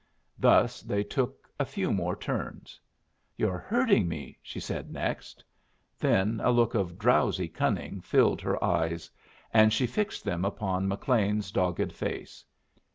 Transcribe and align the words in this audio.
Thus 0.39 0.81
they 0.81 1.03
took 1.03 1.47
a 1.59 1.63
few 1.63 1.93
more 1.93 2.15
turns. 2.15 2.79
"You're 3.37 3.59
hurting 3.59 4.07
me," 4.07 4.39
she 4.41 4.59
said 4.59 4.91
next. 4.91 5.43
Then 5.99 6.41
a 6.43 6.49
look 6.49 6.73
of 6.73 6.97
drowsy 6.97 7.47
cunning 7.47 8.01
filled 8.01 8.41
her 8.41 8.57
eyes, 8.63 9.11
and 9.53 9.71
she 9.71 9.85
fixed 9.85 10.23
them 10.23 10.43
upon 10.43 10.87
McLean's 10.87 11.51
dogged 11.51 11.93
face. 11.93 12.43